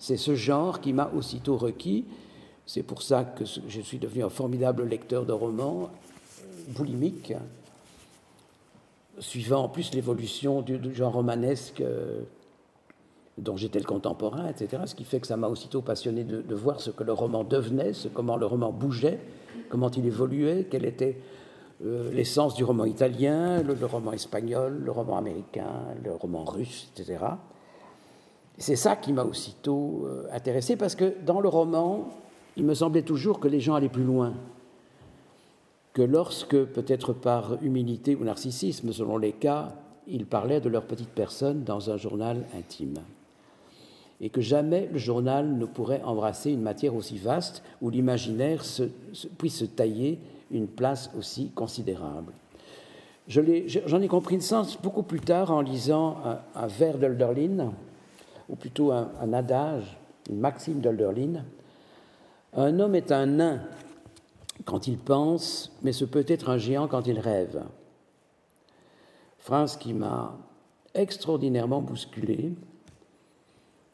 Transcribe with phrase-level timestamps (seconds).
[0.00, 2.06] C'est ce genre qui m'a aussitôt requis.
[2.66, 5.90] C'est pour ça que je suis devenu un formidable lecteur de romans,
[6.68, 7.34] boulimique,
[9.18, 12.22] suivant en plus l'évolution du, genre romanesque euh,
[13.38, 14.82] dont j'étais le contemporain, etc.
[14.86, 17.92] Ce qui fait que ça m'a aussitôt passionné de, voir ce que le roman devenait,
[17.92, 19.20] ce, comment le roman bougeait,
[19.68, 21.18] comment il évoluait, quelle était
[21.84, 27.18] euh, l'essence du roman italien, le, roman espagnol, le roman américain, le roman russe, etc.
[28.60, 32.10] C'est ça qui m'a aussitôt euh, intéressé parce que dans le roman,
[32.58, 34.34] il me semblait toujours que les gens allaient plus loin
[35.94, 39.72] que lorsque, peut-être par humilité ou narcissisme, selon les cas,
[40.06, 42.98] ils parlaient de leur petite personne dans un journal intime.
[44.20, 48.62] Et que jamais le journal ne pourrait embrasser une matière aussi vaste où l'imaginaire
[49.38, 50.18] puisse se tailler
[50.50, 52.32] une place aussi considérable.
[53.26, 56.18] J'en ai, compris le sens beaucoup plus tard en lisant
[56.54, 57.72] un, vers d'Hölderlin,
[58.50, 59.96] ou plutôt un, adage,
[60.28, 61.44] une maxime d'Hölderlin.
[62.52, 63.60] Un homme est un nain
[64.64, 67.62] quand il pense, mais ce peut être un géant quand il rêve.
[69.38, 70.36] Phrase qui m'a
[70.94, 72.52] extraordinairement bousculé,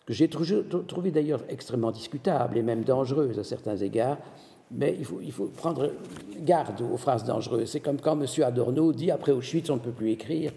[0.07, 4.19] que j'ai trouvé d'ailleurs extrêmement discutable et même dangereuse à certains égards,
[4.71, 5.93] mais il faut prendre
[6.39, 7.71] garde aux phrases dangereuses.
[7.71, 8.27] C'est comme quand M.
[8.43, 10.53] Adorno dit après Auschwitz on ne peut plus écrire,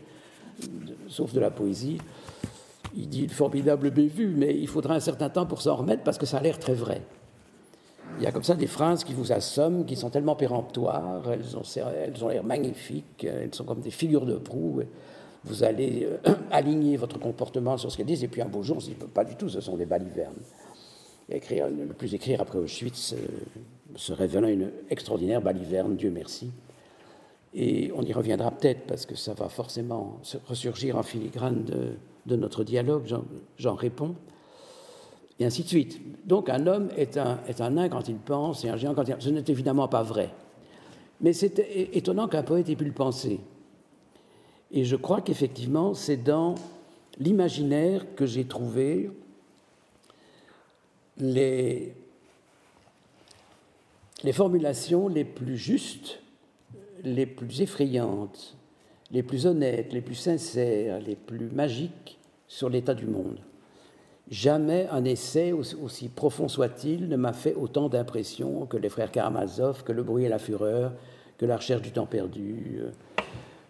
[1.08, 2.00] sauf de la poésie.
[2.96, 6.26] Il dit formidable bévue, mais il faudra un certain temps pour s'en remettre parce que
[6.26, 7.02] ça a l'air très vrai.
[8.18, 11.56] Il y a comme ça des phrases qui vous assomment, qui sont tellement péremptoires, elles
[11.56, 14.82] ont, elles ont l'air magnifiques, elles sont comme des figures de proue.
[15.46, 18.78] Vous allez euh, aligner votre comportement sur ce qu'elles disent, et puis un beau jour,
[18.78, 20.34] on se dit pas du tout, ce sont des balivernes.
[21.30, 23.18] Écrire, ne plus écrire après Auschwitz euh,
[23.96, 26.52] se révélant une extraordinaire baliverne, Dieu merci.
[27.54, 31.94] Et on y reviendra peut-être parce que ça va forcément ressurgir en filigrane de,
[32.30, 33.06] de notre dialogue,
[33.58, 34.16] j'en réponds
[35.40, 36.00] et ainsi de suite.
[36.28, 39.16] Donc un homme est un, nain quand il pense et un géant quand il...
[39.20, 40.30] Ce n'est évidemment pas vrai.
[41.22, 41.60] Mais c'est
[41.94, 43.40] étonnant qu'un poète ait pu le penser.
[44.72, 46.56] Et je crois qu'effectivement, c'est dans
[47.18, 49.10] l'imaginaire que j'ai trouvé
[51.18, 51.94] les
[54.32, 56.22] formulations les plus justes,
[57.04, 58.56] les plus effrayantes,
[59.12, 62.19] les plus honnêtes, les plus sincères, les plus magiques
[62.50, 63.38] sur l'état du monde.
[64.30, 69.84] Jamais un essai, aussi profond soit-il, ne m'a fait autant d'impression que les frères Karamazov,
[69.84, 70.92] que Le bruit et la fureur,
[71.38, 72.92] que La recherche du temps perdu, euh,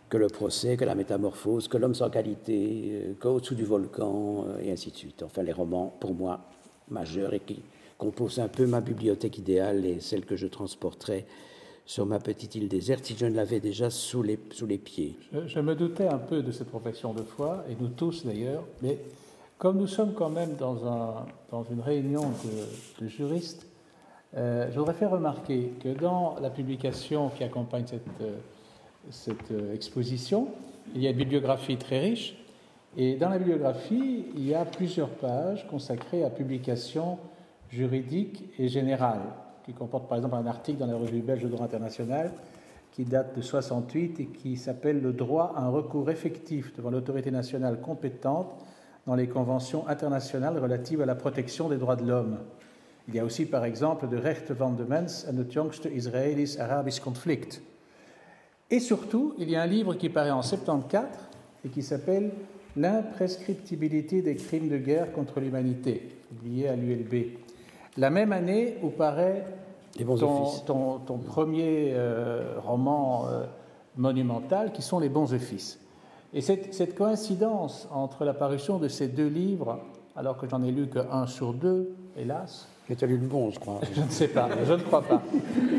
[0.09, 4.59] que Le procès, que La métamorphose, que L'homme sans qualité, euh, qu'Au-dessous du volcan, euh,
[4.61, 5.23] et ainsi de suite.
[5.23, 6.41] Enfin, les romans, pour moi,
[6.89, 7.61] majeurs et qui
[7.97, 11.25] composent un peu ma bibliothèque idéale et celle que je transporterai
[11.89, 15.17] sur ma petite île déserte si je ne l'avais déjà sous les, sous les pieds.
[15.47, 18.99] Je, me doutais un peu de cette profession de foi, et nous tous d'ailleurs, mais
[19.57, 22.31] comme nous sommes quand même dans, un, dans une réunion
[23.01, 23.65] de, juristes,
[24.37, 28.35] euh, je voudrais faire remarquer que dans la publication qui accompagne cette, euh,
[29.09, 30.49] cette euh, exposition,
[30.93, 32.35] il y a une bibliographie très riche,
[32.97, 37.17] et dans la bibliographie, il y a plusieurs pages consacrées à publications
[37.71, 39.25] juridiques et générales,
[39.69, 42.31] qui comportent par exemple un article dans la revue belge de droit international
[42.91, 47.29] qui date de 68 et qui s'appelle Le droit à un recours effectif devant l'autorité
[47.29, 48.51] nationale compétente
[49.05, 52.39] dans les conventions internationales relatives à la protection des droits de l'homme.
[53.07, 56.99] Il y a aussi, par exemple, de Rechte van de Mens en het jongste Israëlisch-Arabisch
[56.99, 57.61] conflict.
[58.71, 61.05] Et surtout, il y a un livre qui paraît en 74
[61.63, 62.31] et qui s'appelle
[62.75, 67.48] L'imprescriptibilité des crimes de guerre contre l'humanité, publié à l'ULB.
[67.99, 69.45] La même année où paraît
[70.65, 73.43] ton, ton, premier euh, roman euh,
[73.97, 75.81] monumental, qui sont Les bons offices.
[76.33, 79.81] Et cette, coïncidence entre l'apparition de ces deux livres,
[80.15, 82.69] alors que j'en ai lu qu'un sur deux, hélas.
[82.87, 83.81] Mais tu as lu le bon, je crois.
[83.93, 85.21] je ne sais pas, je ne crois pas.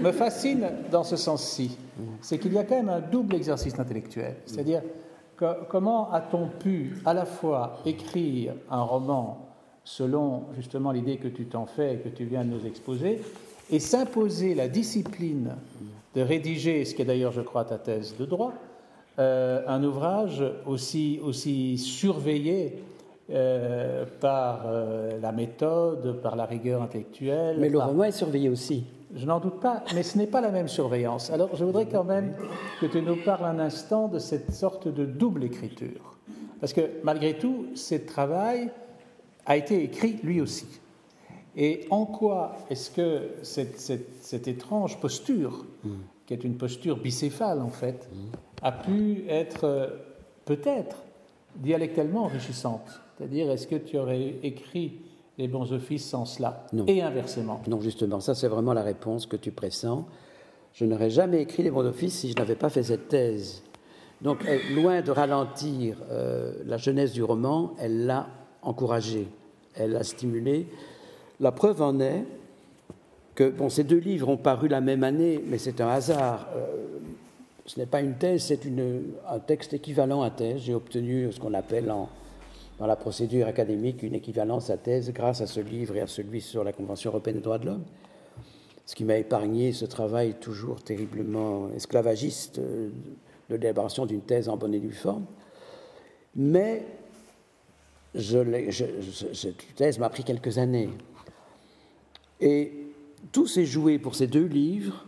[0.02, 1.78] Me fascine dans ce sens-ci.
[2.20, 4.36] C'est qu'il y a quand même un double exercice intellectuel.
[4.44, 4.82] C'est-à-dire,
[5.70, 9.49] comment a-t-on pu à la fois écrire un roman
[9.84, 13.20] selon justement l'idée que tu t'en fais et que tu viens de nous exposer,
[13.70, 15.56] et s'imposer la discipline
[16.14, 18.52] de rédiger, ce qui est d'ailleurs, je crois, ta thèse de droit,
[19.18, 22.82] euh, un ouvrage aussi, aussi surveillé
[23.30, 27.58] euh, par euh, la méthode, par la rigueur intellectuelle.
[27.60, 28.84] Mais le roman est surveillé aussi.
[29.14, 31.30] Je n'en doute pas, mais ce n'est pas la même surveillance.
[31.30, 32.34] Alors je voudrais quand même
[32.80, 36.16] que tu nous parles un instant de cette sorte de double écriture.
[36.60, 38.70] Parce que malgré tout, ce travail
[39.46, 40.66] a été écrit lui aussi.
[41.56, 45.90] Et en quoi est-ce que cette, cette, étrange posture, mm.
[46.26, 48.16] qui est une posture bicéphale en fait, mm
[48.62, 49.86] a pu être euh,
[50.44, 50.96] peut-être
[51.56, 53.00] dialectalement enrichissante?
[53.16, 54.98] C'est-à-dire, est-ce que tu aurais écrit
[55.40, 57.62] les bons offices sans cela, et inversement.
[57.66, 60.04] Non, justement, ça c'est vraiment la réponse que tu pressens.
[60.74, 63.62] Je n'aurais jamais écrit les bons offices si je n'avais pas fait cette thèse.
[64.20, 64.44] Donc,
[64.74, 68.28] loin de ralentir euh, la jeunesse du roman, elle l'a
[68.62, 69.28] encouragé,
[69.74, 70.66] elle l'a stimulé.
[71.38, 72.24] La preuve en est
[73.34, 76.48] que bon, ces deux livres ont paru la même année, mais c'est un hasard.
[76.54, 76.98] Euh,
[77.66, 78.60] ce n'est pas une thèse, c'est
[79.28, 80.62] un texte équivalent à thèse.
[80.62, 85.46] J'ai obtenu ce qu'on appelle dans la procédure académique une équivalence à thèse grâce à
[85.46, 87.84] ce livre et à celui sur la Convention européenne des droits de l'homme,
[88.86, 92.90] ce qui m'a épargné ce travail toujours terriblement esclavagiste euh,
[93.48, 95.26] de l'élaboration d'une thèse en bonne et due forme.
[96.34, 96.84] Mais
[98.14, 100.90] cette thèse m'a pris quelques années.
[102.40, 102.72] Et
[103.32, 105.06] tout s'est joué pour ces deux livres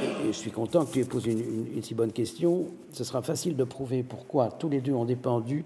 [0.00, 2.66] et je suis content que tu aies posé une, si bonne question.
[2.92, 5.64] Ce sera facile de prouver pourquoi tous les deux ont dépendu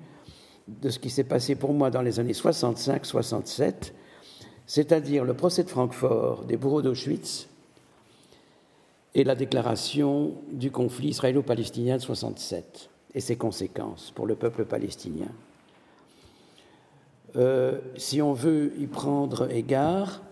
[0.68, 3.92] de ce qui s'est passé pour moi dans les années 65-67,
[4.66, 7.48] c'est-à-dire le procès de Francfort des bourreaux d'Auschwitz
[9.14, 15.28] et la déclaration du conflit israélo-palestinien de 67 et ses conséquences pour le peuple palestinien.
[17.36, 20.22] Euh, si on veut y prendre égard,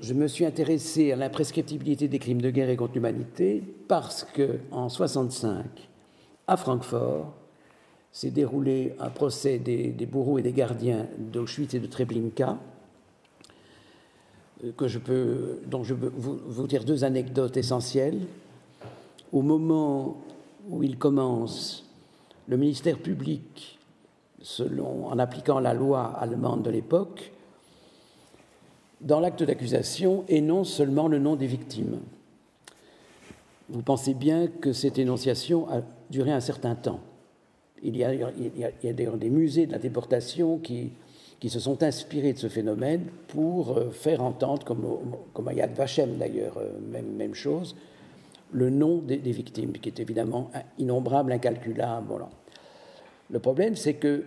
[0.00, 4.58] je me suis intéressé à l'imprescriptibilité des crimes de guerre et contre l'humanité parce que
[4.70, 5.64] en 65,
[6.46, 7.32] à Francfort,
[8.10, 12.58] s'est déroulé un procès des, bourreaux et des gardiens d'Auschwitz et de Treblinka,
[14.64, 18.20] euh, dont je peux vous, dire deux anecdotes essentielles.
[19.32, 20.16] Au moment
[20.68, 21.84] où il commence,
[22.48, 23.77] le ministère public,
[24.80, 27.32] en appliquant la loi allemande de l'époque,
[29.00, 32.00] dans l'acte d'accusation énonce seulement le nom des victimes.
[33.68, 37.00] Vous pensez bien que cette énonciation a duré un certain temps.
[37.82, 38.12] Il y a,
[38.92, 40.92] d'ailleurs des musées de la déportation qui,
[41.46, 44.84] se sont inspirés de ce phénomène pour euh, faire entendre, comme,
[45.32, 47.76] comme à Yad Vashem d'ailleurs, euh, même, chose,
[48.50, 52.24] le nom des, victimes, qui est évidemment innombrable, incalculable.
[53.30, 54.24] Le problème, c'est que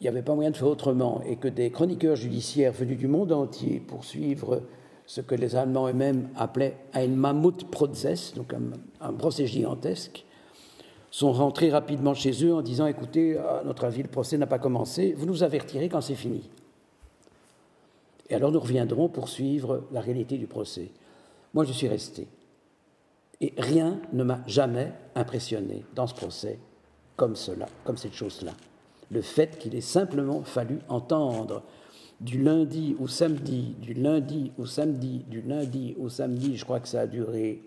[0.00, 3.06] il n'y avait pas moyen de faire autrement et que des chroniqueurs judiciaires venus du
[3.06, 4.62] monde entier pour suivre
[5.06, 8.52] ce que les Allemands eux-mêmes appelaient ein Mammutprozess, donc
[9.00, 10.24] un, procès gigantesque,
[11.10, 14.58] sont rentrés rapidement chez eux en disant écoutez, à notre avis, le procès n'a pas
[14.58, 16.50] commencé, vous nous avertirez quand c'est fini.
[18.28, 20.90] Et alors nous reviendrons pour suivre la réalité du procès.
[21.52, 22.26] Moi, je suis resté.
[23.40, 26.58] Et rien ne m'a jamais impressionné dans ce procès
[27.16, 28.52] comme cela, comme cette chose-là
[29.10, 31.62] le fait qu'il ait simplement fallu entendre
[32.20, 36.88] du lundi au samedi, du lundi au samedi, du lundi au samedi, je crois que
[36.88, 37.62] ça a duré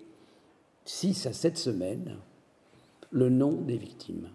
[0.86, 2.18] six à sept semaines,
[3.12, 4.30] le nom des victimes.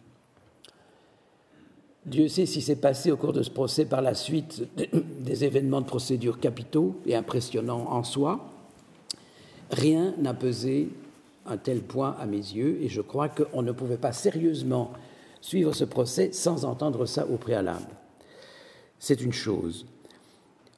[2.04, 4.66] Dieu sait si s'est passé au cours de ce procès par la suite
[5.20, 8.50] des événements de procédure capitaux et impressionnants en soi.
[9.70, 10.90] Rien n'a pesé
[11.46, 14.92] un tel point à mes yeux et je crois qu'on ne pouvait pas sérieusement
[15.40, 17.88] suivre ce procès sans entendre ça au préalable.
[18.98, 19.86] C'est une chose.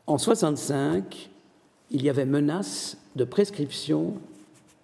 [0.06, 1.30] En 65,
[1.90, 4.14] il y avait menace de prescription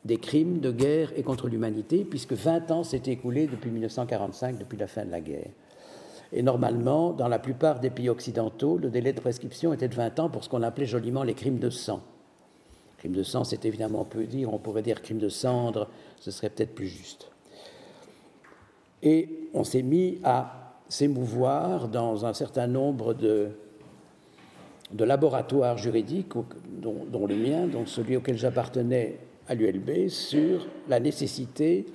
[0.05, 4.79] des crimes de guerre et contre l'humanité, puisque 20 ans s'étaient écoulés depuis 1945, depuis
[4.79, 5.50] la fin de la guerre.
[6.33, 10.21] Et normalement, dans la plupart des pays occidentaux, le délai de prescription était de 20
[10.21, 12.03] ans pour ce qu'on appelait joliment les crimes de sang.
[13.00, 15.88] Crime de sang, c'est évidemment peu dire, on pourrait dire crime de cendre,
[16.21, 17.30] ce serait peut-être plus juste.
[19.02, 23.52] Et on s'est mis à s'émouvoir dans un certain nombre de,
[24.92, 26.35] de laboratoires juridiques,
[26.83, 29.16] dont, le mien, dont celui auquel j'appartenais
[29.49, 31.87] à l'ULB, sur la nécessité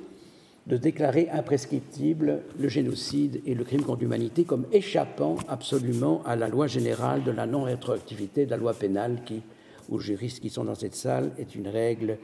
[0.65, 6.47] de déclarer imprescriptible le génocide et le crime contre l'humanité comme échappant absolument à la
[6.47, 9.43] loi générale de la non-rétroactivité de la loi pénale qui,
[9.89, 12.17] aux juristes qui sont dans cette salle, est une règle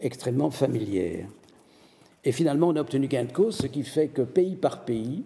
[0.00, 1.26] extrêmement familière.
[2.24, 5.24] Et finalement, on a obtenu gain de cause, ce qui fait que pays par pays,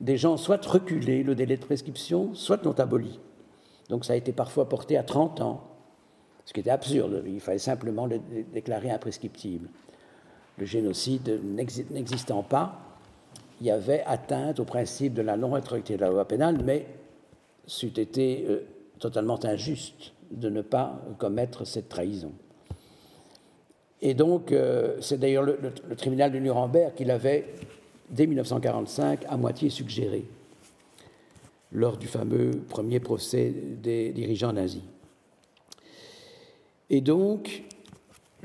[0.00, 3.18] des gens soit reculé le délai de prescription, soit l'ont aboli.
[3.88, 5.62] Donc ça a été parfois porté à 30 ans,
[6.44, 7.22] ce qui était absurde.
[7.26, 8.20] Il fallait simplement le
[8.52, 9.68] déclarer imprescriptible.
[10.58, 11.40] Le génocide
[11.90, 12.80] n'existant pas,
[13.60, 16.86] il y avait atteinte au principe de la non-rétroactivité de la loi pénale, mais
[17.66, 18.66] c'eût été euh,
[19.04, 22.32] totalement injuste de ne pas commettre cette trahison.
[24.00, 25.58] Et donc, euh, c'est d'ailleurs le,
[25.94, 27.52] tribunal de Nuremberg qui l'avait,
[28.08, 30.24] dès 1945, à moitié suggéré,
[31.70, 34.80] lors du fameux premier procès des dirigeants nazis.
[36.88, 37.62] Et donc,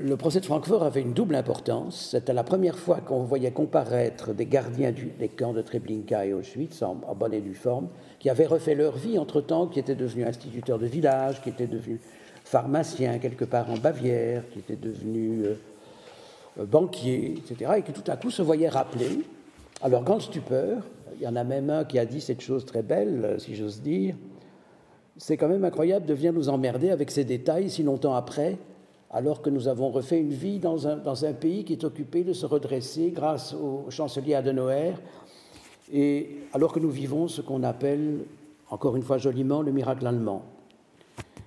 [0.02, 2.08] le procès de Francfort avait une double importance.
[2.12, 6.82] C'était la première fois qu'on voyait comparaître des gardiens des camps de Treblinka et Auschwitz
[6.82, 7.88] en, bonne et due forme,
[8.18, 12.00] qui avaient refait leur vie entre-temps, qui étaient devenus instituteurs de village, qui étaient devenus
[12.44, 15.44] pharmaciens quelque part en Bavière, qui étaient devenus
[16.58, 19.20] euh, banquiers, etc., et qui tout à coup se voyaient rappeler,
[19.82, 20.82] à leur grande stupeur,
[21.16, 23.82] il y en a même un qui a dit cette chose très belle, si j'ose
[23.82, 24.14] dire,
[25.18, 28.56] c'est quand même incroyable de venir nous emmerder avec ces détails si longtemps après,
[29.10, 32.46] alors que nous avons refait une vie dans un, pays qui est occupé de se
[32.46, 34.94] redresser grâce au chancelier Adenauer,
[35.92, 38.20] et alors que nous vivons ce qu'on appelle,
[38.70, 40.44] encore une fois joliment, le miracle allemand.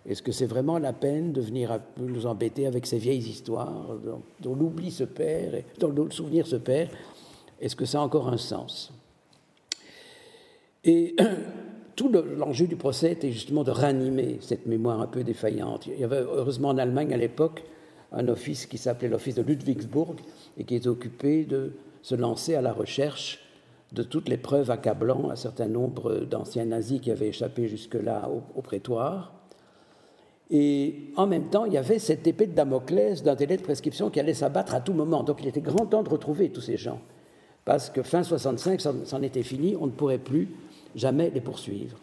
[0.05, 3.88] Est-ce que c'est vraiment la peine de venir nous embêter avec ces vieilles histoires
[4.41, 6.89] dont, l'oubli se perd, et, dont le souvenir se perd?
[7.62, 8.91] Est-ce que ça a encore un sens?
[11.96, 15.88] tout l'enjeu du procès était justement de ranimer cette mémoire un peu défaillante.
[15.88, 17.64] Il y avait heureusement en Allemagne à l'époque
[18.12, 20.16] un office qui s'appelait l'office de Ludwigsburg
[20.58, 23.40] et qui est occupé de se lancer à la recherche
[23.92, 28.62] de toutes les preuves accablant un certain nombre d'anciens nazis qui avaient échappé jusque-là au,
[28.62, 29.34] prétoire.
[30.50, 34.10] Et en même temps, il y avait cette épée de Damoclès d'un délai de prescription
[34.10, 35.24] qui allait s'abattre à tout moment.
[35.24, 37.00] Donc il était grand temps de retrouver tous ces gens.
[37.66, 40.50] Parce que fin 65, c'en était fini, on ne pourrait plus
[40.96, 41.98] jamais les poursuivre.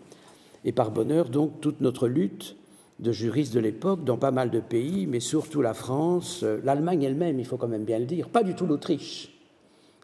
[0.65, 2.57] Et par bonheur, donc, toute notre lutte
[2.99, 7.03] de juristes de l'époque, dans pas mal de pays, mais surtout la France, euh, l'Allemagne
[7.03, 9.33] elle-même, il faut quand même bien le dire, pas du tout l'Autriche,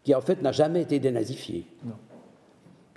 [0.03, 1.67] qui en fait n'a jamais été dénazifiée.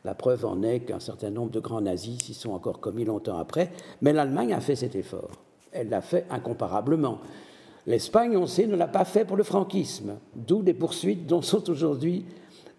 [0.06, 3.38] La preuve en est qu'un certain nombre de grands nazis s'y sont encore commis longtemps
[3.38, 5.32] après, mais l'Allemagne a fait cet effort.
[5.74, 7.20] Elle l'a fait incomparablement.
[7.86, 11.70] L'Espagne, on sait, ne l'a pas fait pour le franquisme, d'où les poursuites dont sont
[11.70, 12.26] aujourd'hui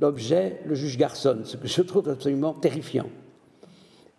[0.00, 3.06] l'objet le juge Garçon, ce que je trouve absolument terrifiant.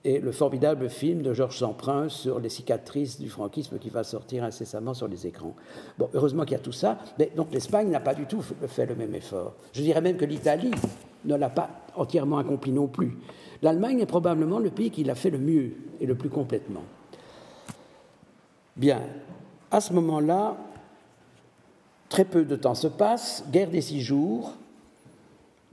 [0.04, 4.44] Et le formidable film de Georges Samprin sur les cicatrices du franquisme qui va sortir
[4.44, 5.56] incessamment sur les écrans.
[6.00, 8.88] Bon, heureusement qu'il y a tout ça, mais donc l'Espagne n'a pas du tout fait
[8.88, 9.54] le même effort.
[9.74, 10.72] Je dirais même que l'Italie
[11.26, 13.16] ne l'a pas entièrement accompli non plus.
[13.62, 16.84] L'Allemagne est probablement le pays qui l'a fait le mieux et le plus complètement.
[18.76, 19.02] Bien,
[19.70, 20.58] à ce moment-là,
[22.10, 24.56] très peu de temps se passe, guerre des six jours,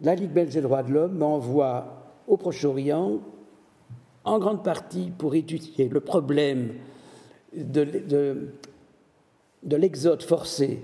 [0.02, 3.20] la Ligue belge des droits de l'homme m'envoie au Proche-Orient,
[4.24, 6.74] en grande partie pour étudier le problème
[7.54, 8.50] de,
[9.62, 10.82] l'exode forcé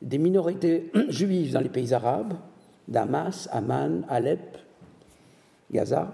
[0.00, 2.34] des minorités juives dans les pays arabes,
[2.86, 4.56] Damas, Amman, Alep,
[5.70, 6.12] Gaza,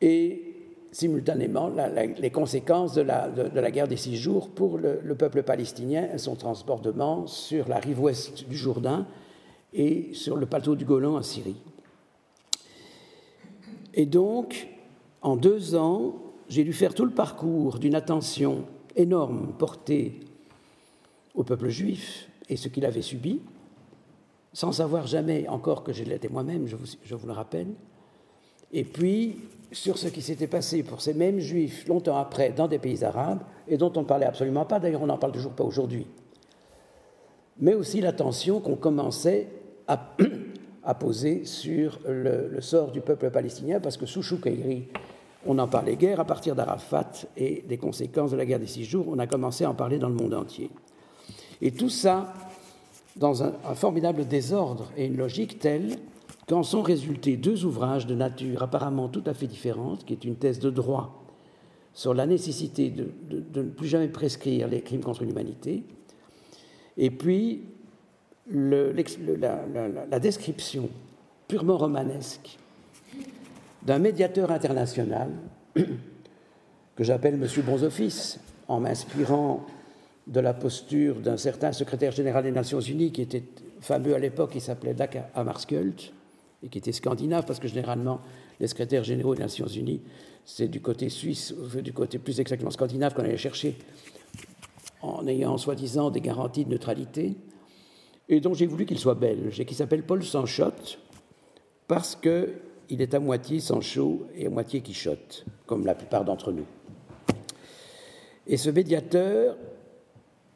[0.00, 0.46] et
[0.92, 1.70] simultanément
[2.18, 6.36] les conséquences de la, guerre des six jours pour le, le, peuple palestinien et son
[6.36, 9.06] transportement sur la rive ouest du Jourdain
[9.72, 11.60] et sur le plateau du Golan en Syrie.
[13.94, 14.68] Et donc,
[15.22, 16.14] en deux ans,
[16.48, 18.64] j'ai dû faire tout le parcours d'une attention
[18.96, 20.20] énorme portée
[21.34, 23.40] au peuple juif et ce qu'il avait subi,
[24.52, 27.68] sans savoir jamais encore que je l'étais moi-même, je vous, je vous le rappelle,
[28.72, 29.38] et puis
[29.72, 33.42] sur ce qui s'était passé pour ces mêmes juifs longtemps après dans des pays arabes,
[33.68, 36.06] et dont on ne parlait absolument pas, d'ailleurs on n'en parle toujours pas aujourd'hui,
[37.60, 39.48] mais aussi l'attention qu'on commençait
[40.84, 44.88] à, poser sur le, sort du peuple palestinien, parce que sous Choukairi,
[45.46, 48.84] on en parlait guère, à partir d'Arafat et des conséquences de la guerre des six
[48.84, 50.70] jours, on a commencé à en parler dans le monde entier.
[51.62, 52.32] Et tout ça
[53.16, 55.96] dans un, un formidable désordre et une logique telle
[56.48, 60.36] qu'en sont résultés deux ouvrages de nature apparemment tout à fait différente, qui est une
[60.36, 61.24] thèse de droit
[61.92, 65.84] sur la nécessité de, de ne plus jamais prescrire les crimes contre l'humanité,
[66.96, 67.64] et puis
[68.48, 70.88] la, description
[71.48, 72.58] purement romanesque
[73.82, 75.30] d'un médiateur international
[75.74, 79.66] que j'appelle Monsieur Bonzoffice, en m'inspirant
[80.26, 83.42] de la posture d'un certain secrétaire général des Nations Unies qui était
[83.80, 86.00] fameux à l'époque, qui s'appelait Dag Hammarskjöld,
[86.62, 88.20] et qui était scandinave, parce que généralement,
[88.60, 90.02] les secrétaires généraux des Nations Unies,
[90.44, 93.76] c'est du côté suisse, du côté plus exactement scandinave qu'on allait chercher,
[95.02, 97.34] en ayant soi-disant des garanties de neutralité
[98.30, 101.00] et dont j'ai voulu qu'il soit belge, et qui s'appelle Paul Sanchotte,
[101.88, 106.64] parce qu'il est à moitié Sancho et à moitié Quichotte, comme la plupart d'entre nous.
[108.46, 109.56] Et ce médiateur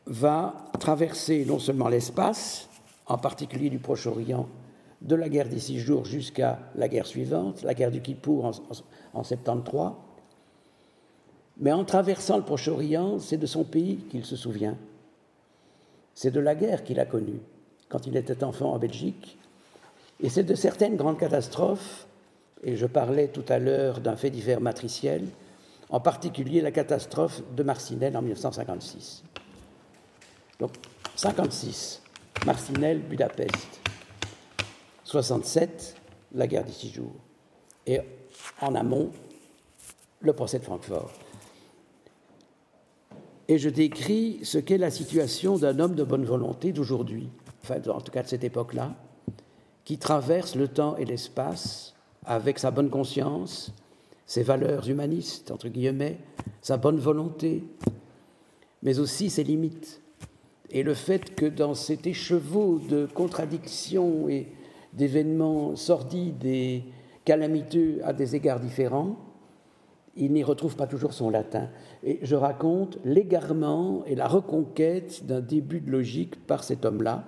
[0.07, 2.69] va traverser non seulement l'espace,
[3.07, 4.49] en particulier du Proche-Orient,
[5.03, 8.51] de la guerre des six jours jusqu'à la guerre suivante, la guerre du Kippour en,
[8.51, 9.91] en, en 73,
[11.57, 14.79] mais en traversant le Proche-Orient, c'est de son pays qu'il se souvient.
[16.15, 17.41] C'est de la guerre qu'il a connue
[17.89, 19.39] quand il était enfant en Belgique.
[20.21, 22.07] Et c'est de certaines grandes catastrophes,
[22.63, 25.25] et je parlais tout à l'heure d'un fait divers matriciel,
[25.91, 29.23] en particulier la catastrophe de Marcinelle en 1956.
[30.59, 30.73] Donc
[31.17, 32.03] 56,
[32.47, 33.81] Marcinelle, Budapest.
[35.05, 35.97] 67,
[36.35, 37.15] la guerre des six jours.
[37.87, 38.01] Et
[38.61, 39.11] en amont,
[40.21, 41.13] le procès de Francfort.
[43.47, 47.29] Et je décris ce qu'est la situation d'un homme de bonne volonté d'aujourd'hui,
[47.65, 48.95] enfin en tout cas de cette époque-là,
[49.85, 51.95] qui traverse le temps et l'espace
[52.27, 53.73] avec sa bonne conscience,
[54.27, 56.19] ses valeurs humanistes, entre guillemets,
[56.61, 57.65] sa bonne volonté,
[58.83, 60.01] mais aussi ses limites.
[60.71, 64.49] Et le fait que dans cet écheveau de contradictions et
[64.93, 66.85] d'événements sordides et
[67.25, 69.17] calamiteux à des égards différents,
[70.17, 71.69] il n'y retrouve pas toujours son latin.
[72.03, 77.25] Et je raconte l'égarement et la reconquête d'un début de logique par cet homme-là,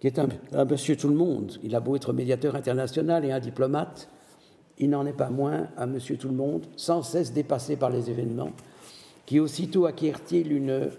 [0.00, 1.58] qui est un, monsieur tout le monde.
[1.62, 4.08] Il a beau être médiateur international et un diplomate,
[4.78, 8.10] il n'en est pas moins un monsieur tout le monde, sans cesse dépassé par les
[8.10, 8.52] événements,
[9.26, 10.90] qui aussitôt acquiert-il une,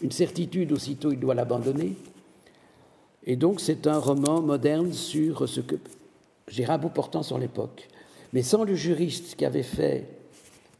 [0.00, 1.96] une certitude, aussitôt il doit l'abandonner.
[3.24, 5.76] Et donc c'est un roman moderne sur ce que
[6.68, 7.88] un bout portant sur l'époque.
[8.32, 10.08] Mais sans le juriste qui avait fait,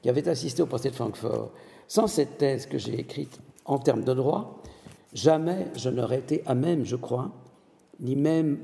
[0.00, 1.50] qui avait assisté au procès de Francfort,
[1.88, 4.62] sans cette thèse que j'ai écrite en termes de droit,
[5.12, 7.33] jamais je n'aurais été à même, je crois,
[8.00, 8.59] ni même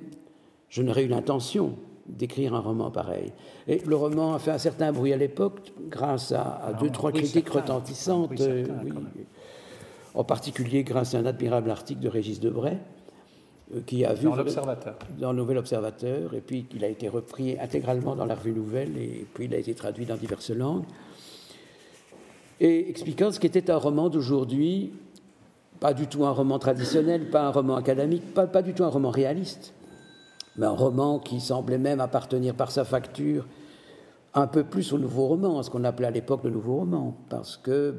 [0.68, 3.32] je n'aurais eu l'intention d'écrire un roman pareil.
[3.68, 7.50] Et le roman a fait un certain bruit à l'époque, grâce à, deux, trois critiques
[7.50, 8.66] retentissantes, euh,
[10.14, 12.78] en particulier grâce à un admirable article de Régis Debray,
[13.74, 14.98] euh, qui a vu dans l'Observateur.
[15.18, 18.96] Dans le Nouvel Observateur, et puis il a été repris intégralement dans la Revue Nouvelle,
[18.96, 20.84] et puis il a été traduit dans diverses langues,
[22.60, 24.92] et expliquant ce qu'était un roman d'aujourd'hui,
[25.82, 29.10] pas du tout un roman traditionnel, pas un roman académique, pas, du tout un roman
[29.10, 29.74] réaliste,
[30.56, 33.48] mais un roman qui semblait même appartenir par sa facture
[34.32, 37.16] un peu plus au nouveau roman, à ce qu'on appelait à l'époque le nouveau roman,
[37.28, 37.92] parce que,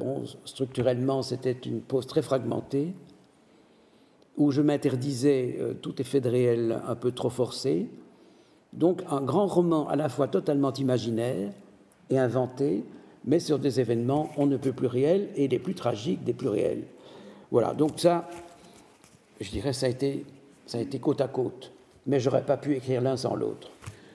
[0.46, 2.94] structurellement, c'était une pose très fragmentée,
[4.38, 7.90] où je m'interdisais euh, tout effet de réel un peu trop forcé.
[8.72, 11.52] Donc, un grand roman à la fois totalement imaginaire
[12.10, 12.86] et inventé,
[13.26, 16.48] mais sur des événements on ne peut plus réels et les plus tragiques des plus
[16.48, 16.86] réels.
[17.54, 18.28] Voilà, donc ça,
[19.40, 20.26] je dirais, ça a été,
[21.00, 21.72] côte à côte,
[22.08, 23.70] mais j'aurais pas pu écrire l'un sans l'autre.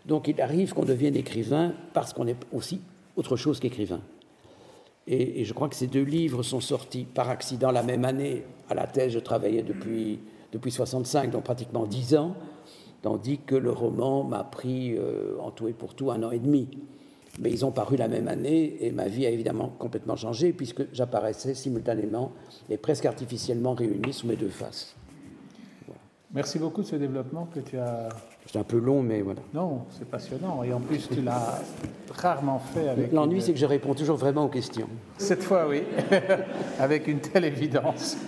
[0.06, 2.80] Donc il arrive qu'on devienne écrivain parce qu'on est aussi
[3.14, 4.00] autre chose qu'écrivain.
[5.06, 8.42] Et, je crois que ces deux livres sont sortis par accident la même année.
[8.68, 10.18] À la thèse, je travaillais depuis,
[10.52, 12.34] depuis 65, donc pratiquement dix ans,
[13.02, 16.40] tandis que le roman m'a pris euh, en tout et pour tout un an et
[16.40, 16.66] demi.
[17.38, 20.82] Mais ils ont paru la même année et ma vie a évidemment complètement changé puisque
[20.92, 22.32] j'apparaissais simultanément
[22.68, 24.96] et presque artificiellement réuni sous mes deux faces.
[26.34, 28.10] Merci beaucoup de ce développement que tu as.
[28.44, 29.40] C'est un peu long, mais voilà.
[29.54, 30.62] Non, c'est passionnant.
[30.62, 31.62] Et en plus, tu l'as
[32.10, 33.12] rarement fait avec.
[33.12, 34.88] L'ennui, c'est que je réponds toujours vraiment aux questions.
[35.16, 35.84] Cette fois, oui.
[36.78, 38.18] avec une telle évidence.